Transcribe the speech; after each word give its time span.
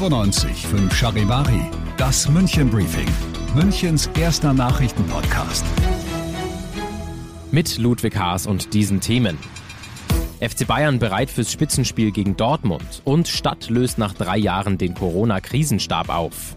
95 0.00 0.66
Charivari, 0.94 1.60
das 1.98 2.26
München 2.26 2.70
Briefing, 2.70 3.06
Münchens 3.54 4.08
erster 4.18 4.54
Nachrichtenpodcast. 4.54 5.62
Mit 7.50 7.76
Ludwig 7.76 8.16
Haas 8.16 8.46
und 8.46 8.72
diesen 8.72 9.02
Themen. 9.02 9.36
FC 10.40 10.66
Bayern 10.66 11.00
bereit 11.00 11.28
fürs 11.28 11.52
Spitzenspiel 11.52 12.12
gegen 12.12 12.34
Dortmund 12.34 13.02
und 13.04 13.28
Stadt 13.28 13.68
löst 13.68 13.98
nach 13.98 14.14
drei 14.14 14.38
Jahren 14.38 14.78
den 14.78 14.94
Corona-Krisenstab 14.94 16.08
auf. 16.08 16.54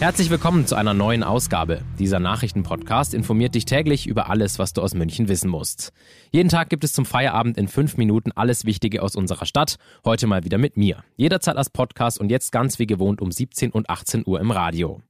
Herzlich 0.00 0.30
willkommen 0.30 0.66
zu 0.66 0.76
einer 0.76 0.94
neuen 0.94 1.22
Ausgabe. 1.22 1.82
Dieser 1.98 2.20
Nachrichtenpodcast 2.20 3.12
informiert 3.12 3.54
dich 3.54 3.66
täglich 3.66 4.06
über 4.06 4.30
alles, 4.30 4.58
was 4.58 4.72
du 4.72 4.80
aus 4.80 4.94
München 4.94 5.28
wissen 5.28 5.50
musst. 5.50 5.92
Jeden 6.30 6.48
Tag 6.48 6.70
gibt 6.70 6.84
es 6.84 6.94
zum 6.94 7.04
Feierabend 7.04 7.58
in 7.58 7.68
fünf 7.68 7.98
Minuten 7.98 8.32
alles 8.32 8.64
Wichtige 8.64 9.02
aus 9.02 9.14
unserer 9.14 9.44
Stadt. 9.44 9.76
Heute 10.06 10.26
mal 10.26 10.42
wieder 10.42 10.56
mit 10.56 10.78
mir. 10.78 11.04
Jederzeit 11.18 11.58
als 11.58 11.68
Podcast 11.68 12.18
und 12.18 12.30
jetzt 12.30 12.50
ganz 12.50 12.78
wie 12.78 12.86
gewohnt 12.86 13.20
um 13.20 13.30
17 13.30 13.72
und 13.72 13.90
18 13.90 14.22
Uhr 14.26 14.40
im 14.40 14.50
Radio. 14.50 15.02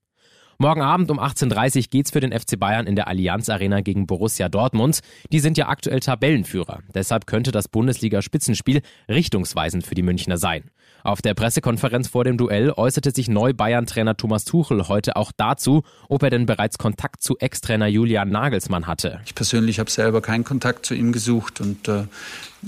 Morgen 0.59 0.83
Abend 0.83 1.11
um 1.11 1.21
18.30 1.21 1.77
Uhr 1.77 1.83
geht's 1.89 2.11
für 2.11 2.21
den 2.21 2.39
FC 2.39 2.59
Bayern 2.59 2.87
in 2.87 2.97
der 2.97 3.07
Allianz 3.07 3.49
Arena 3.49 3.83
gegen 3.83 4.09
Borussia 4.09 4.49
Dortmund. 4.49 5.01
Die 5.31 5.39
sind 5.41 5.57
ja 5.57 5.69
aktuell 5.69 6.01
Tabellenführer. 6.01 6.81
Deshalb 6.93 7.27
könnte 7.27 7.53
das 7.53 7.69
Bundesliga-Spitzenspiel 7.69 8.83
richtungsweisend 9.09 9.87
für 9.87 9.95
die 9.95 10.03
Münchner 10.03 10.37
sein. 10.37 10.65
Auf 11.03 11.23
der 11.23 11.35
Pressekonferenz 11.35 12.09
vor 12.09 12.25
dem 12.25 12.37
Duell 12.37 12.73
äußerte 12.77 13.11
sich 13.13 13.29
Neu-Bayern-Trainer 13.29 14.17
Thomas 14.17 14.45
Tuchel 14.45 14.89
heute 14.89 15.17
auch 15.17 15.33
dazu, 15.35 15.83
ob 16.09 16.23
er 16.23 16.31
denn 16.31 16.47
bereits 16.47 16.77
Kontakt 16.77 17.23
zu 17.23 17.39
Ex-Trainer 17.39 17.87
Julian 17.87 18.29
Nagelsmann 18.29 18.87
hatte. 18.87 19.21
Ich 19.25 19.35
persönlich 19.35 19.79
habe 19.79 19.91
selber 19.91 20.21
keinen 20.21 20.45
Kontakt 20.45 20.85
zu 20.85 20.95
ihm 20.95 21.13
gesucht 21.13 21.61
und 21.61 21.89
äh, 21.89 22.05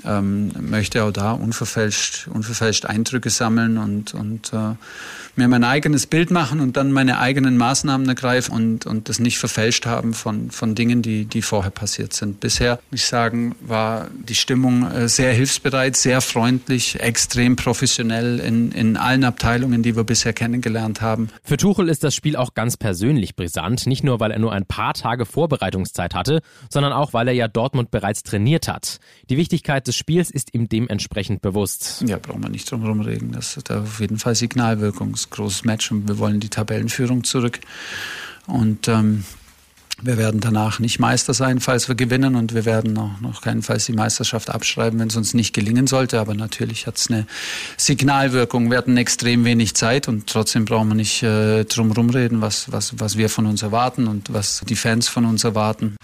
ähm, 0.06 0.50
möchte 0.58 1.04
auch 1.04 1.10
da 1.10 1.32
unverfälscht, 1.32 2.28
unverfälscht 2.28 2.86
Eindrücke 2.86 3.28
sammeln 3.28 3.76
und, 3.76 4.14
und 4.14 4.52
äh, 4.54 4.74
mir 5.36 5.48
mein 5.48 5.64
eigenes 5.64 6.06
Bild 6.06 6.30
machen 6.30 6.60
und 6.60 6.76
dann 6.76 6.92
meine 6.92 7.18
eigenen 7.18 7.58
Maßnahmen 7.58 8.08
ergreifen 8.08 8.54
und, 8.54 8.86
und 8.86 9.08
das 9.08 9.18
nicht 9.18 9.38
verfälscht 9.38 9.84
haben 9.84 10.14
von, 10.14 10.50
von 10.50 10.74
Dingen, 10.74 11.02
die, 11.02 11.26
die 11.26 11.42
vorher 11.42 11.70
passiert 11.70 12.14
sind. 12.14 12.40
Bisher, 12.40 12.78
muss 12.90 13.00
ich 13.00 13.06
sagen, 13.06 13.54
war 13.60 14.08
die 14.28 14.34
Stimmung 14.34 14.90
äh, 14.90 15.08
sehr 15.08 15.32
hilfsbereit, 15.32 15.96
sehr 15.96 16.22
freundlich, 16.22 17.00
extrem 17.00 17.56
professionell 17.56 18.11
in, 18.20 18.72
in 18.72 18.96
allen 18.96 19.24
Abteilungen, 19.24 19.82
die 19.82 19.96
wir 19.96 20.04
bisher 20.04 20.32
kennengelernt 20.32 21.00
haben. 21.00 21.28
Für 21.42 21.56
Tuchel 21.56 21.88
ist 21.88 22.04
das 22.04 22.14
Spiel 22.14 22.36
auch 22.36 22.54
ganz 22.54 22.76
persönlich 22.76 23.36
brisant, 23.36 23.86
nicht 23.86 24.04
nur, 24.04 24.20
weil 24.20 24.30
er 24.30 24.38
nur 24.38 24.52
ein 24.52 24.66
paar 24.66 24.94
Tage 24.94 25.26
Vorbereitungszeit 25.26 26.14
hatte, 26.14 26.40
sondern 26.70 26.92
auch, 26.92 27.12
weil 27.12 27.28
er 27.28 27.34
ja 27.34 27.48
Dortmund 27.48 27.90
bereits 27.90 28.22
trainiert 28.22 28.68
hat. 28.68 29.00
Die 29.30 29.36
Wichtigkeit 29.36 29.86
des 29.86 29.96
Spiels 29.96 30.30
ist 30.30 30.54
ihm 30.54 30.68
dementsprechend 30.68 31.42
bewusst. 31.42 32.04
Ja, 32.06 32.18
brauchen 32.18 32.42
wir 32.42 32.50
nicht 32.50 32.70
drum 32.70 32.82
herum 32.82 33.00
reden. 33.00 33.32
Das 33.32 33.56
hat 33.56 33.70
auf 33.70 34.00
jeden 34.00 34.18
Fall 34.18 34.34
Signalwirkung. 34.34 35.12
Das 35.12 35.22
ist 35.22 35.26
ein 35.28 35.36
großes 35.36 35.64
Match 35.64 35.90
und 35.90 36.08
wir 36.08 36.18
wollen 36.18 36.40
die 36.40 36.48
Tabellenführung 36.48 37.24
zurück. 37.24 37.60
Und 38.46 38.88
ähm, 38.88 39.24
wir 40.00 40.16
werden 40.16 40.40
danach 40.40 40.78
nicht 40.78 40.98
Meister 40.98 41.34
sein, 41.34 41.60
falls 41.60 41.88
wir 41.88 41.94
gewinnen 41.94 42.34
und 42.34 42.54
wir 42.54 42.64
werden 42.64 42.92
noch, 42.92 43.20
noch 43.20 43.40
keinenfalls 43.42 43.86
die 43.86 43.92
Meisterschaft 43.92 44.50
abschreiben, 44.50 44.98
wenn 44.98 45.08
es 45.08 45.16
uns 45.16 45.34
nicht 45.34 45.52
gelingen 45.52 45.86
sollte. 45.86 46.18
Aber 46.18 46.34
natürlich 46.34 46.86
hat 46.86 46.96
es 46.96 47.10
eine 47.10 47.26
Signalwirkung. 47.76 48.70
Wir 48.70 48.78
hatten 48.78 48.96
extrem 48.96 49.44
wenig 49.44 49.74
Zeit 49.74 50.08
und 50.08 50.26
trotzdem 50.26 50.64
brauchen 50.64 50.88
wir 50.88 50.94
nicht 50.94 51.22
äh, 51.22 51.64
drum 51.64 52.10
reden, 52.10 52.40
was, 52.40 52.72
was, 52.72 52.98
was 52.98 53.16
wir 53.16 53.28
von 53.28 53.46
uns 53.46 53.62
erwarten 53.62 54.08
und 54.08 54.32
was 54.32 54.62
die 54.68 54.76
Fans 54.76 55.08
von 55.08 55.24
uns 55.24 55.44
erwarten. 55.44 55.96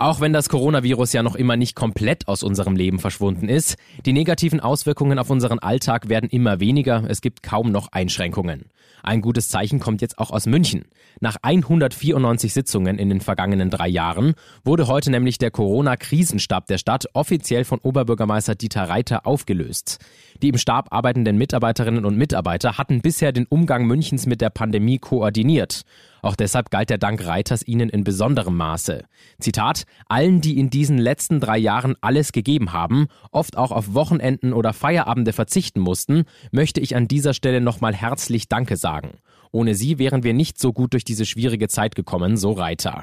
Auch 0.00 0.20
wenn 0.20 0.32
das 0.32 0.48
Coronavirus 0.48 1.12
ja 1.12 1.24
noch 1.24 1.34
immer 1.34 1.56
nicht 1.56 1.74
komplett 1.74 2.28
aus 2.28 2.44
unserem 2.44 2.76
Leben 2.76 3.00
verschwunden 3.00 3.48
ist, 3.48 3.76
die 4.06 4.12
negativen 4.12 4.60
Auswirkungen 4.60 5.18
auf 5.18 5.28
unseren 5.28 5.58
Alltag 5.58 6.08
werden 6.08 6.30
immer 6.30 6.60
weniger, 6.60 7.02
es 7.08 7.20
gibt 7.20 7.42
kaum 7.42 7.72
noch 7.72 7.90
Einschränkungen. 7.90 8.66
Ein 9.02 9.20
gutes 9.20 9.48
Zeichen 9.48 9.80
kommt 9.80 10.00
jetzt 10.00 10.18
auch 10.18 10.30
aus 10.30 10.46
München. 10.46 10.84
Nach 11.20 11.36
194 11.42 12.52
Sitzungen 12.52 12.98
in 12.98 13.08
den 13.08 13.20
vergangenen 13.20 13.70
drei 13.70 13.88
Jahren 13.88 14.34
wurde 14.64 14.86
heute 14.86 15.10
nämlich 15.10 15.38
der 15.38 15.50
Corona-Krisenstab 15.50 16.66
der 16.66 16.78
Stadt 16.78 17.06
offiziell 17.14 17.64
von 17.64 17.80
Oberbürgermeister 17.80 18.54
Dieter 18.54 18.84
Reiter 18.84 19.26
aufgelöst. 19.26 19.98
Die 20.42 20.48
im 20.48 20.58
Stab 20.58 20.92
arbeitenden 20.92 21.38
Mitarbeiterinnen 21.38 22.04
und 22.04 22.16
Mitarbeiter 22.16 22.78
hatten 22.78 23.00
bisher 23.00 23.32
den 23.32 23.46
Umgang 23.46 23.86
Münchens 23.86 24.26
mit 24.26 24.40
der 24.40 24.50
Pandemie 24.50 24.98
koordiniert. 24.98 25.82
Auch 26.22 26.36
deshalb 26.36 26.70
galt 26.70 26.90
der 26.90 26.98
Dank 26.98 27.26
Reiters 27.26 27.66
ihnen 27.66 27.88
in 27.88 28.04
besonderem 28.04 28.56
Maße. 28.56 29.04
Zitat, 29.40 29.84
allen, 30.08 30.40
die 30.40 30.58
in 30.58 30.70
diesen 30.70 30.98
letzten 30.98 31.40
drei 31.40 31.58
Jahren 31.58 31.94
alles 32.00 32.32
gegeben 32.32 32.72
haben, 32.72 33.06
oft 33.30 33.56
auch 33.56 33.70
auf 33.70 33.94
Wochenenden 33.94 34.52
oder 34.52 34.72
Feierabende 34.72 35.32
verzichten 35.32 35.80
mussten, 35.80 36.24
möchte 36.50 36.80
ich 36.80 36.96
an 36.96 37.08
dieser 37.08 37.34
Stelle 37.34 37.60
nochmal 37.60 37.94
herzlich 37.94 38.48
Danke 38.48 38.76
sagen. 38.76 39.18
Ohne 39.50 39.74
sie 39.74 39.98
wären 39.98 40.22
wir 40.24 40.34
nicht 40.34 40.58
so 40.58 40.72
gut 40.72 40.92
durch 40.92 41.04
diese 41.04 41.24
schwierige 41.24 41.68
Zeit 41.68 41.94
gekommen, 41.94 42.36
so 42.36 42.52
Reiter. 42.52 43.02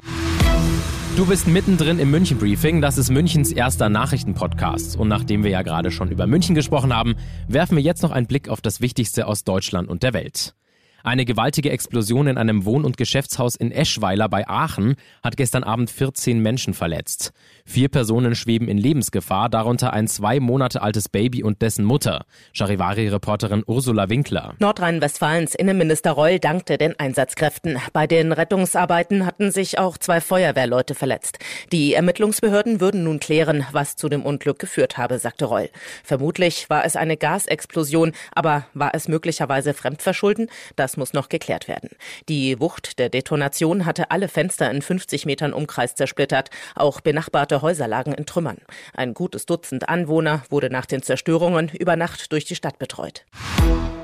Du 1.16 1.24
bist 1.24 1.48
mittendrin 1.48 1.98
im 1.98 2.10
München 2.10 2.36
Briefing. 2.36 2.82
Das 2.82 2.98
ist 2.98 3.10
Münchens 3.10 3.50
erster 3.50 3.88
Nachrichtenpodcast. 3.88 4.96
Und 4.96 5.08
nachdem 5.08 5.44
wir 5.44 5.50
ja 5.50 5.62
gerade 5.62 5.90
schon 5.90 6.10
über 6.10 6.26
München 6.26 6.54
gesprochen 6.54 6.94
haben, 6.94 7.14
werfen 7.48 7.76
wir 7.76 7.82
jetzt 7.82 8.02
noch 8.02 8.10
einen 8.10 8.26
Blick 8.26 8.50
auf 8.50 8.60
das 8.60 8.82
Wichtigste 8.82 9.26
aus 9.26 9.42
Deutschland 9.42 9.88
und 9.88 10.02
der 10.02 10.12
Welt. 10.12 10.54
Eine 11.06 11.24
gewaltige 11.24 11.70
Explosion 11.70 12.26
in 12.26 12.36
einem 12.36 12.64
Wohn- 12.64 12.84
und 12.84 12.96
Geschäftshaus 12.96 13.54
in 13.54 13.70
Eschweiler 13.70 14.28
bei 14.28 14.48
Aachen 14.48 14.96
hat 15.22 15.36
gestern 15.36 15.62
Abend 15.62 15.88
14 15.88 16.40
Menschen 16.40 16.74
verletzt. 16.74 17.32
Vier 17.64 17.88
Personen 17.88 18.34
schweben 18.34 18.66
in 18.66 18.76
Lebensgefahr, 18.76 19.48
darunter 19.48 19.92
ein 19.92 20.08
zwei 20.08 20.40
Monate 20.40 20.82
altes 20.82 21.08
Baby 21.08 21.44
und 21.44 21.62
dessen 21.62 21.84
Mutter. 21.84 22.24
Charivari-Reporterin 22.54 23.62
Ursula 23.68 24.08
Winkler. 24.08 24.54
Nordrhein-Westfalens 24.58 25.54
Innenminister 25.54 26.10
Reul 26.10 26.40
dankte 26.40 26.76
den 26.76 26.98
Einsatzkräften. 26.98 27.78
Bei 27.92 28.08
den 28.08 28.32
Rettungsarbeiten 28.32 29.26
hatten 29.26 29.52
sich 29.52 29.78
auch 29.78 29.98
zwei 29.98 30.20
Feuerwehrleute 30.20 30.96
verletzt. 30.96 31.38
Die 31.70 31.94
Ermittlungsbehörden 31.94 32.80
würden 32.80 33.04
nun 33.04 33.20
klären, 33.20 33.64
was 33.70 33.94
zu 33.94 34.08
dem 34.08 34.26
Unglück 34.26 34.58
geführt 34.58 34.98
habe, 34.98 35.20
sagte 35.20 35.44
Reul. 35.44 35.70
Vermutlich 36.02 36.68
war 36.68 36.84
es 36.84 36.96
eine 36.96 37.16
Gasexplosion, 37.16 38.10
aber 38.34 38.66
war 38.74 38.90
es 38.92 39.06
möglicherweise 39.06 39.72
Fremdverschulden? 39.72 40.48
Das 40.74 40.95
muss 40.96 41.12
noch 41.12 41.28
geklärt 41.28 41.68
werden. 41.68 41.90
Die 42.28 42.60
Wucht 42.60 42.98
der 42.98 43.08
Detonation 43.08 43.86
hatte 43.86 44.10
alle 44.10 44.28
Fenster 44.28 44.70
in 44.70 44.82
50 44.82 45.26
Metern 45.26 45.52
Umkreis 45.52 45.94
zersplittert. 45.94 46.50
Auch 46.74 47.00
benachbarte 47.00 47.62
Häuser 47.62 47.88
lagen 47.88 48.12
in 48.12 48.26
Trümmern. 48.26 48.58
Ein 48.94 49.14
gutes 49.14 49.46
Dutzend 49.46 49.88
Anwohner 49.88 50.42
wurde 50.50 50.70
nach 50.70 50.86
den 50.86 51.02
Zerstörungen 51.02 51.70
über 51.70 51.96
Nacht 51.96 52.32
durch 52.32 52.44
die 52.44 52.56
Stadt 52.56 52.78
betreut. 52.78 53.24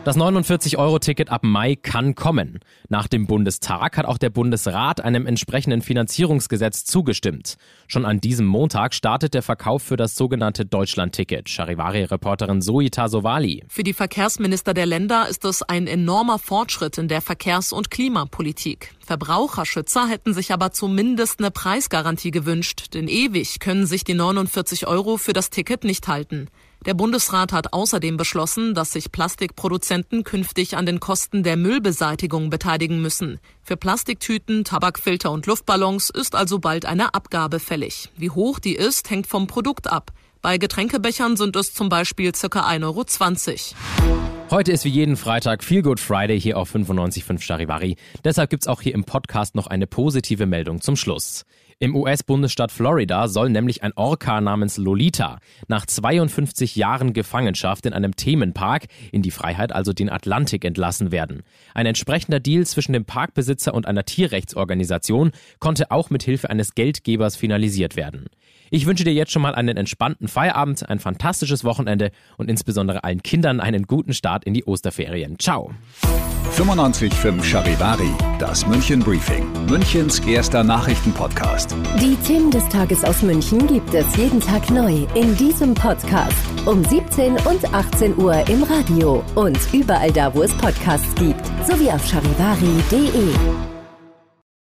Das 0.05 0.17
49-Euro-Ticket 0.17 1.31
ab 1.31 1.45
Mai 1.45 1.77
kann 1.77 2.17
kommen. 2.17 2.59
Nach 2.89 3.07
dem 3.07 3.29
Bundestag 3.29 3.97
hat 3.97 4.05
auch 4.05 4.19
der 4.19 4.31
Bundesrat 4.31 5.01
einem 5.01 5.27
entsprechenden 5.27 5.81
Finanzierungsgesetz 5.81 6.85
zugestimmt. 6.85 7.55
Schon 7.87 8.05
an 8.05 8.21
diesem 8.21 8.45
Montag 8.47 8.95
startet 8.95 9.33
der 9.33 9.43
Verkauf 9.43 9.85
für 9.85 9.97
das 9.97 10.17
sogenannte 10.17 10.67
Deutschland-Ticket. 10.67 11.49
Charivari-Reporterin 11.49 12.63
Zoe 12.63 12.91
Tasovali. 12.91 13.63
Für 13.69 13.85
die 13.85 13.93
Verkehrsminister 13.93 14.75
der 14.75 14.87
Länder 14.87 15.29
ist 15.29 15.45
es 15.45 15.63
ein 15.63 15.87
enormer 15.87 16.41
Fortschritt 16.41 16.99
in 16.99 17.07
der 17.07 17.23
Verkehrs- 17.23 17.73
und 17.73 17.93
Klimapolitik. 17.93 18.97
Verbraucherschützer 19.07 20.09
hätten 20.09 20.35
sich 20.35 20.53
aber 20.53 20.73
zumindest 20.73 21.39
eine 21.39 21.53
Preisgarantie 21.53 22.33
gewünscht, 22.33 22.93
denn 22.95 23.07
ewig 23.07 23.61
können 23.61 23.87
sich 23.87 24.03
die 24.03 24.15
49 24.15 24.89
Euro 24.89 25.17
für 25.17 25.33
das 25.33 25.51
Ticket 25.51 25.85
nicht 25.85 26.09
halten. 26.09 26.49
Der 26.85 26.95
Bundesrat 26.95 27.53
hat 27.53 27.73
außerdem 27.73 28.17
beschlossen, 28.17 28.75
dass 28.75 28.93
sich 28.93 29.13
Plastikproduzenten 29.13 30.25
künftig 30.25 30.77
an 30.77 30.85
den 30.85 30.99
Kosten 30.99 31.45
der 31.45 31.57
Müllbeseitigung 31.57 32.51
beteiligen 32.51 33.01
müssen. 33.01 33.39
Für 33.63 33.77
Plastiktüten, 33.77 34.65
Tabakfilter 34.65 35.31
und 35.31 35.47
Luftballons 35.47 36.11
ist 36.11 36.35
also 36.35 36.59
bald 36.59 36.85
eine 36.85 37.15
Abgabe 37.15 37.61
fällig. 37.61 38.11
Wie 38.17 38.31
hoch 38.31 38.59
die 38.59 38.75
ist, 38.75 39.11
hängt 39.11 39.29
vom 39.29 39.47
Produkt 39.47 39.91
ab. 39.91 40.11
Bei 40.41 40.59
Getränkebechern 40.59 41.37
sind 41.37 41.55
es 41.55 41.73
zum 41.73 41.89
Beispiel 41.89 42.33
ca. 42.33 42.49
1,20 42.49 42.83
Euro. 42.85 43.05
Heute 44.51 44.73
ist 44.73 44.85
wie 44.85 44.91
jeden 44.91 45.17
Freitag 45.17 45.63
Feel 45.63 45.83
Good 45.83 46.01
Friday 46.01 46.39
hier 46.41 46.59
auf 46.59 46.75
95.5 46.75 47.41
Charivari. 47.41 47.97
Deshalb 48.25 48.51
gibt's 48.51 48.67
auch 48.67 48.83
hier 48.83 48.93
im 48.93 49.05
Podcast 49.05 49.55
noch 49.55 49.69
eine 49.69 49.87
positive 49.87 50.47
Meldung 50.47 50.81
zum 50.81 50.97
Schluss. 50.97 51.45
Im 51.83 51.97
US-Bundesstaat 51.97 52.71
Florida 52.71 53.27
soll 53.27 53.51
nämlich 53.51 53.83
ein 53.83 53.93
Orca 53.97 54.41
namens 54.41 54.77
Lolita 54.77 55.41
nach 55.67 55.85
52 55.85 56.77
Jahren 56.77 57.13
Gefangenschaft 57.13 57.87
in 57.87 57.93
einem 57.93 58.15
Themenpark 58.15 58.87
in 59.11 59.23
die 59.23 59.33
Freiheit, 59.33 59.73
also 59.73 59.93
den 59.93 60.09
Atlantik, 60.09 60.65
entlassen 60.65 61.11
werden. 61.11 61.43
Ein 61.75 61.87
entsprechender 61.87 62.39
Deal 62.39 62.65
zwischen 62.67 62.93
dem 62.93 63.05
Parkbesitzer 63.05 63.75
und 63.75 63.89
einer 63.89 64.05
Tierrechtsorganisation 64.05 65.33
konnte 65.59 65.91
auch 65.91 66.09
mit 66.09 66.23
Hilfe 66.23 66.51
eines 66.51 66.77
Geldgebers 66.77 67.35
finalisiert 67.35 67.97
werden. 67.97 68.27
Ich 68.75 68.87
wünsche 68.87 69.05
dir 69.05 69.13
jetzt 69.13 69.31
schon 69.31 69.43
mal 69.43 69.55
einen 69.55 69.77
entspannten 69.77 70.29
Feierabend, 70.29 70.89
ein 70.89 70.99
fantastisches 70.99 71.63
Wochenende 71.63 72.11
und 72.39 72.49
insbesondere 72.49 73.05
allen 73.05 73.23
Kindern 73.23 73.61
einen 73.61 73.83
guten 73.83 74.15
Start 74.15 74.45
in 74.45 74.55
die 74.55 74.65
Osterferien. 74.65 75.39
Ciao. 75.39 75.73
95.5 76.57 77.45
Charivari, 77.45 78.09
das 78.39 78.67
München 78.67 79.01
Briefing, 79.01 79.47
Münchens 79.69 80.21
erster 80.21 80.65
Nachrichtenpodcast. 80.65 81.77
Die 82.01 82.17
Themen 82.27 82.51
des 82.51 82.67
Tages 82.71 83.05
aus 83.05 83.21
München 83.21 83.67
gibt 83.67 83.93
es 83.93 84.17
jeden 84.17 84.41
Tag 84.41 84.71
neu 84.71 85.07
in 85.15 85.37
diesem 85.37 85.75
Podcast. 85.75 86.33
Um 86.65 86.83
17 86.83 87.33
und 87.45 87.75
18 87.75 88.17
Uhr 88.17 88.49
im 88.49 88.63
Radio 88.63 89.23
und 89.35 89.59
überall 89.75 90.13
da, 90.13 90.35
wo 90.35 90.45
es 90.45 90.53
Podcasts 90.55 91.15
gibt, 91.17 91.45
sowie 91.67 91.91
auf 91.91 92.07
charivari.de. 92.07 93.72